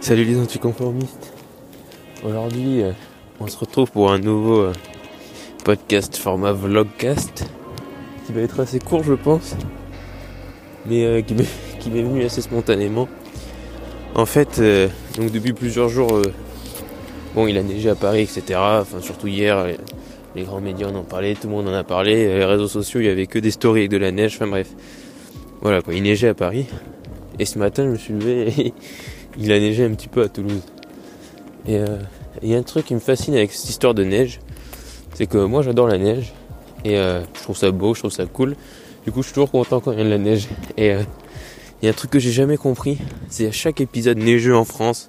[0.00, 1.34] Salut les anticonformistes.
[2.24, 2.92] Aujourd'hui, euh,
[3.38, 4.72] on se retrouve pour un nouveau euh,
[5.62, 7.44] podcast format vlogcast
[8.24, 9.54] qui va être assez court, je pense,
[10.86, 13.08] mais euh, qui m'est venu assez spontanément.
[14.14, 16.22] En fait, euh, donc depuis plusieurs jours,
[17.34, 18.58] bon, il a neigé à Paris, etc.
[18.58, 19.66] Enfin, surtout hier,
[20.34, 22.26] les, grands médias en ont parlé, tout le monde en a parlé.
[22.26, 24.36] Les réseaux sociaux, il y avait que des stories avec de la neige.
[24.36, 24.70] Enfin bref,
[25.60, 25.92] voilà quoi.
[25.92, 26.64] Il neigeait à Paris.
[27.38, 28.72] Et ce matin, je me suis levé
[29.38, 30.62] il a neigé un petit peu à Toulouse.
[31.66, 31.98] Et euh,
[32.42, 34.40] il y a un truc qui me fascine avec cette histoire de neige,
[35.14, 36.32] c'est que moi j'adore la neige
[36.84, 38.56] et euh, je trouve ça beau, je trouve ça cool.
[39.04, 40.48] Du coup, je suis toujours content quand il y a de la neige.
[40.76, 41.02] Et euh,
[41.80, 42.98] il y a un truc que j'ai jamais compris,
[43.28, 45.08] c'est à chaque épisode neigeux en France,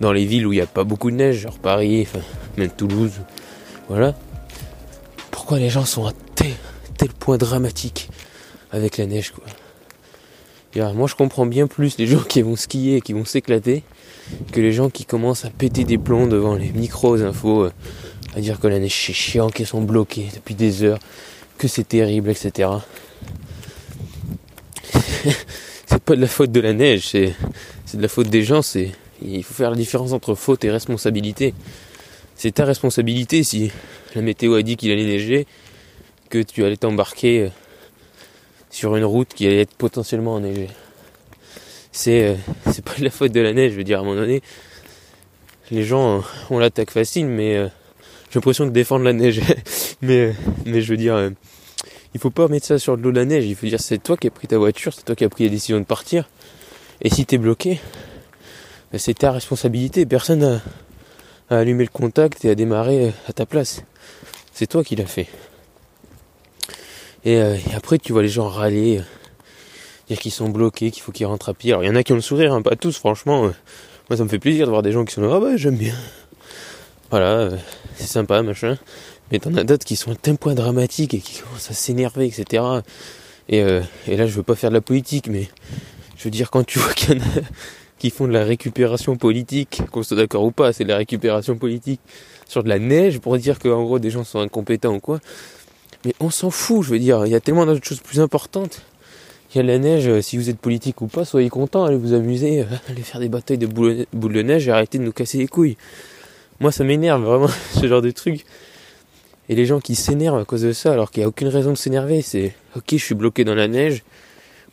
[0.00, 2.08] dans les villes où il n'y a pas beaucoup de neige, genre Paris,
[2.56, 3.20] même Toulouse,
[3.88, 4.14] voilà.
[5.30, 6.52] Pourquoi les gens sont à tel,
[6.96, 8.08] tel point dramatique
[8.70, 9.44] avec la neige, quoi.
[10.74, 13.82] Moi, je comprends bien plus les gens qui vont skier et qui vont s'éclater
[14.52, 17.72] que les gens qui commencent à péter des plombs devant les micros infos, euh,
[18.34, 20.98] à dire que la neige c'est chiant, qu'ils sont bloqués depuis des heures,
[21.58, 22.70] que c'est terrible, etc.
[25.86, 27.34] c'est pas de la faute de la neige, c'est,
[27.84, 30.70] c'est de la faute des gens, c'est, il faut faire la différence entre faute et
[30.70, 31.52] responsabilité.
[32.34, 33.70] C'est ta responsabilité si
[34.14, 35.46] la météo a dit qu'il allait neiger,
[36.30, 37.48] que tu allais t'embarquer euh,
[38.72, 40.68] sur une route qui allait être potentiellement enneigée.
[41.92, 42.34] C'est, euh,
[42.72, 44.42] c'est pas de la faute de la neige, je veux dire, à un moment donné,
[45.70, 46.20] les gens euh,
[46.50, 47.68] ont l'attaque facile, mais euh,
[48.30, 49.40] j'ai l'impression de défendre la neige.
[50.02, 50.32] mais, euh,
[50.64, 51.30] mais je veux dire,
[52.14, 53.46] il faut pas mettre ça sur le dos de la neige.
[53.46, 55.44] Il faut dire, c'est toi qui as pris ta voiture, c'est toi qui as pris
[55.44, 56.28] la décision de partir.
[57.02, 57.78] Et si t'es bloqué,
[58.90, 60.06] ben, c'est ta responsabilité.
[60.06, 60.40] Personne
[61.50, 63.82] n'a allumé le contact et a démarré à ta place.
[64.52, 65.28] C'est toi qui l'as fait.
[67.24, 69.02] Et, euh, après, tu vois les gens râler, euh,
[70.08, 71.72] dire qu'ils sont bloqués, qu'il faut qu'ils rentrent à pied.
[71.72, 73.46] Alors, il y en a qui ont le sourire, hein, pas tous, franchement.
[73.46, 73.50] euh,
[74.10, 75.76] moi, ça me fait plaisir de voir des gens qui sont là, ah bah, j'aime
[75.76, 75.94] bien.
[77.10, 77.56] Voilà, euh,
[77.96, 78.78] c'est sympa, machin.
[79.30, 82.26] Mais t'en as d'autres qui sont à tel point dramatiques et qui commencent à s'énerver,
[82.26, 82.64] etc.
[83.48, 85.48] Et, euh, et là, je veux pas faire de la politique, mais
[86.16, 87.40] je veux dire, quand tu vois qu'il y en a
[87.98, 91.56] qui font de la récupération politique, qu'on soit d'accord ou pas, c'est de la récupération
[91.56, 92.00] politique
[92.48, 95.20] sur de la neige pour dire que en gros des gens sont incompétents ou quoi.
[96.04, 98.82] Mais on s'en fout, je veux dire, il y a tellement d'autres choses plus importantes.
[99.54, 101.98] Il y a la neige, euh, si vous êtes politique ou pas, soyez contents, allez
[101.98, 105.12] vous amuser, euh, allez faire des batailles de boules, de neige et arrêtez de nous
[105.12, 105.76] casser les couilles.
[106.60, 108.46] Moi ça m'énerve vraiment ce genre de truc.
[109.48, 111.70] Et les gens qui s'énervent à cause de ça alors qu'il n'y a aucune raison
[111.70, 114.04] de s'énerver, c'est ok je suis bloqué dans la neige.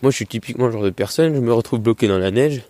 [0.01, 2.61] Moi je suis typiquement le genre de personne, je me retrouve bloqué dans la neige.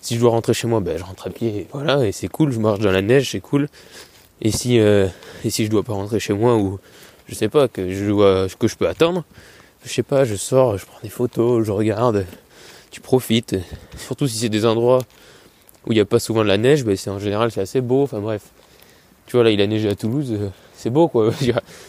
[0.00, 2.28] Si je dois rentrer chez moi, ben je rentre à pied, et voilà, et c'est
[2.28, 3.68] cool, je marche dans la neige, c'est cool.
[4.42, 5.08] Et si euh,
[5.44, 6.78] et si je dois pas rentrer chez moi ou
[7.26, 9.24] je sais pas que je dois que je peux attendre,
[9.84, 12.26] je sais pas, je sors, je prends des photos, je regarde,
[12.90, 13.56] tu profites.
[13.96, 15.02] Surtout si c'est des endroits
[15.86, 17.80] où il n'y a pas souvent de la neige, ben c'est en général c'est assez
[17.80, 18.02] beau.
[18.02, 18.42] Enfin bref,
[19.26, 21.30] tu vois là il a neigé à Toulouse, euh, c'est beau quoi.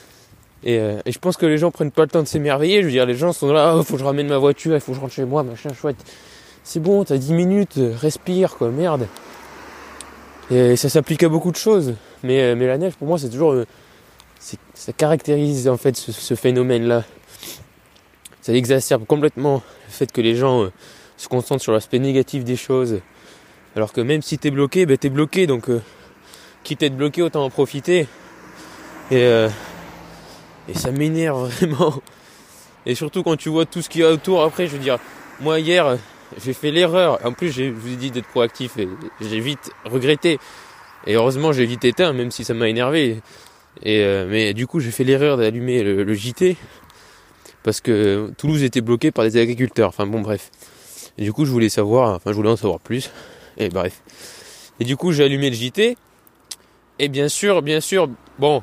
[0.67, 2.81] euh, et je pense que les gens prennent pas le temps de s'émerveiller.
[2.81, 4.81] Je veux dire, les gens sont là, oh, faut que je ramène ma voiture, il
[4.81, 5.97] faut que je rentre chez moi, machin chouette.
[6.63, 9.07] C'est bon, t'as 10 minutes, euh, respire quoi, merde.
[10.51, 11.95] Et ça s'applique à beaucoup de choses.
[12.23, 13.55] Mais, mais la neige pour moi c'est toujours
[14.73, 17.03] ça caractérise en fait ce, phénomène-là.
[18.41, 20.71] Ça exacerbe complètement le fait que les gens euh,
[21.17, 22.99] se concentrent sur l'aspect négatif des choses.
[23.75, 25.81] Alors que même si t'es bloqué, ben t'es bloqué, donc euh,
[26.63, 28.07] quitte à être bloqué, autant en profiter.
[29.11, 29.49] Et, euh,
[30.73, 32.01] ça m'énerve vraiment.
[32.85, 34.99] Et surtout quand tu vois tout ce qu'il y a autour après, je veux dire,
[35.41, 35.97] moi hier,
[36.43, 37.19] j'ai fait l'erreur.
[37.25, 38.77] En plus, je vous ai dit d'être proactif
[39.21, 40.39] j'ai vite regretté.
[41.07, 43.21] Et heureusement, j'ai vite éteint, même si ça m'a énervé.
[43.83, 46.55] Et euh, mais du coup, j'ai fait l'erreur d'allumer le, le JT
[47.63, 49.89] parce que Toulouse était bloqué par des agriculteurs.
[49.89, 50.51] Enfin bon, bref.
[51.17, 53.09] Et du coup, je voulais savoir, enfin, je voulais en savoir plus.
[53.57, 54.01] Et bref.
[54.79, 55.97] Et du coup, j'ai allumé le JT.
[56.99, 58.09] Et bien sûr, bien sûr,
[58.39, 58.61] bon,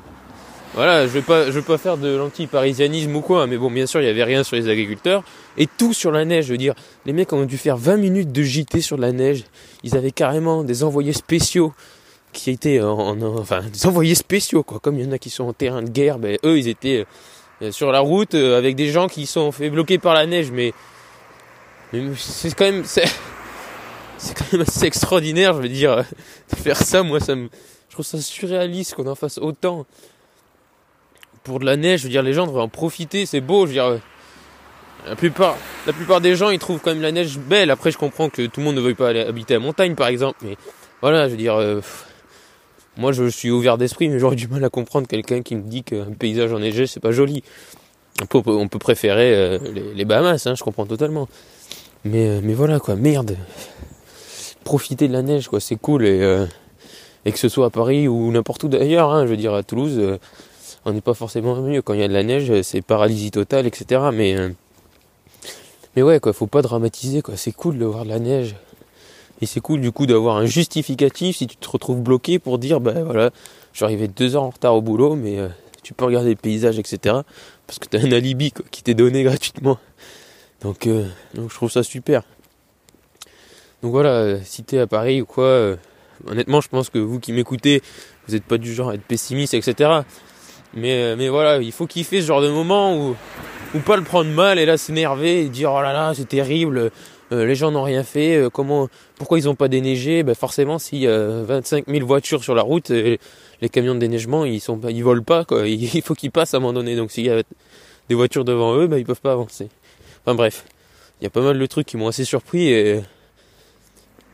[0.73, 3.85] voilà, je vais pas, je vais pas faire de l'anti-parisianisme ou quoi, mais bon, bien
[3.85, 5.23] sûr, il y avait rien sur les agriculteurs
[5.57, 6.45] et tout sur la neige.
[6.45, 6.73] Je veux dire,
[7.05, 9.43] les mecs ont dû faire 20 minutes de JT sur la neige.
[9.83, 11.73] Ils avaient carrément des envoyés spéciaux
[12.33, 14.79] qui étaient en, en- enfin, des envoyés spéciaux quoi.
[14.79, 17.05] Comme il y en a qui sont en terrain de guerre, ben eux, ils étaient
[17.61, 20.51] euh, sur la route euh, avec des gens qui sont fait bloquer par la neige,
[20.51, 20.73] mais,
[22.17, 23.05] c'est quand même, c'est,
[24.35, 26.03] quand même assez extraordinaire, je veux dire, euh,
[26.51, 27.03] de faire ça.
[27.03, 27.49] Moi, ça me,
[27.89, 29.85] je trouve ça surréaliste qu'on en fasse autant
[31.43, 31.99] pour de la neige.
[31.99, 33.25] Je veux dire, les gens devraient en profiter.
[33.25, 33.65] C'est beau.
[33.65, 33.97] Je veux dire, euh,
[35.05, 37.69] la plupart, la plupart des gens, ils trouvent quand même la neige belle.
[37.69, 39.95] Après, je comprends que tout le monde ne veuille pas aller habiter à la montagne,
[39.95, 40.39] par exemple.
[40.41, 40.57] Mais
[41.01, 41.81] voilà, je veux dire, euh,
[42.97, 45.83] moi, je suis ouvert d'esprit, mais j'aurais du mal à comprendre quelqu'un qui me dit
[45.83, 47.43] qu'un paysage enneigé, c'est pas joli.
[48.21, 49.59] On peut, préférer euh,
[49.95, 51.27] les, Bahamas, hein, je comprends totalement.
[52.05, 53.37] Mais, euh, mais voilà quoi, merde.
[54.63, 55.59] profiter de la neige, quoi.
[55.59, 56.45] C'est cool et,
[57.25, 59.63] et que ce soit à Paris ou n'importe où d'ailleurs, hein, je veux dire à
[59.63, 60.19] Toulouse,
[60.85, 61.81] on n'est pas forcément mieux.
[61.81, 64.01] Quand il y a de la neige, c'est paralysie totale, etc.
[64.13, 64.35] Mais
[65.95, 67.37] mais ouais, quoi, faut pas dramatiser, quoi.
[67.37, 68.55] C'est cool de voir de la neige.
[69.43, 72.79] Et c'est cool du coup d'avoir un justificatif si tu te retrouves bloqué pour dire,
[72.79, 73.31] ben voilà,
[73.73, 75.49] je suis arrivé deux heures en retard au boulot, mais euh,
[75.83, 77.17] tu peux regarder le paysage, etc.
[77.67, 79.79] Parce que tu as un alibi quoi, qui t'est donné gratuitement.
[80.61, 82.23] Donc, euh, donc je trouve ça super.
[83.81, 85.75] Donc voilà, euh, si t'es à Paris ou quoi,
[86.25, 87.81] honnêtement, je pense que vous qui m'écoutez,
[88.25, 90.03] vous n'êtes pas du genre à être pessimiste, etc.
[90.73, 93.17] Mais, mais voilà, il faut kiffer ce genre de moment où,
[93.75, 96.91] ou pas le prendre mal et là s'énerver et dire oh là là c'est terrible,
[97.33, 100.23] euh, les gens n'ont rien fait, euh, comment, pourquoi ils n'ont pas déneigé?
[100.23, 103.19] Ben Forcément, s'il y a 25 000 voitures sur la route, les
[103.71, 105.67] camions de déneigement, ils sont ils volent pas, quoi.
[105.67, 106.95] il faut qu'ils passent à un moment donné.
[106.95, 107.41] Donc s'il y a
[108.09, 109.69] des voitures devant eux, ben, ils peuvent pas avancer.
[110.23, 110.65] Enfin bref,
[111.19, 113.01] il y a pas mal de trucs qui m'ont assez surpris et,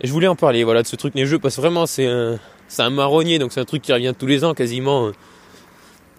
[0.02, 3.38] je voulais en parler, voilà, de ce truc neigeux, parce que vraiment c'est un, marronnier,
[3.38, 5.10] donc c'est un truc qui revient tous les ans quasiment.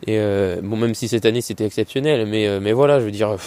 [0.07, 3.39] Et euh, bon, même si cette année c'était exceptionnel, mais voilà, je veux dire,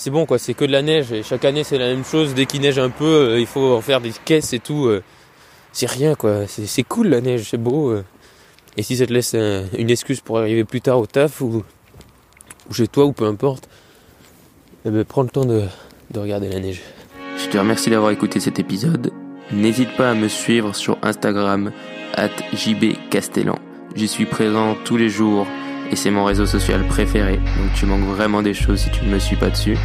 [0.00, 2.32] c'est bon quoi, c'est que de la neige et chaque année c'est la même chose.
[2.32, 4.86] Dès qu'il neige un peu, euh, il faut en faire des caisses et tout.
[4.86, 5.02] Euh.
[5.72, 7.90] c'est rien quoi, c'est cool la neige, c'est beau.
[7.90, 8.02] Euh.
[8.78, 11.64] Et si ça te laisse une excuse pour arriver plus tard au taf ou,
[12.72, 13.68] chez toi ou peu importe,
[14.86, 15.64] eh ben, prends le temps de,
[16.12, 16.80] de regarder la neige.
[17.36, 19.12] Je te remercie d'avoir écouté cet épisode.
[19.52, 21.72] N'hésite pas à me suivre sur Instagram
[22.14, 23.58] at jbcastellan.
[23.94, 25.46] J'y suis présent tous les jours
[25.90, 29.10] et c'est mon réseau social préféré, donc tu manques vraiment des choses si tu ne
[29.10, 29.76] me suis pas dessus.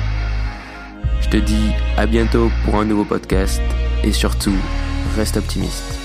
[1.21, 3.61] Je te dis à bientôt pour un nouveau podcast
[4.03, 4.55] et surtout,
[5.15, 6.04] reste optimiste.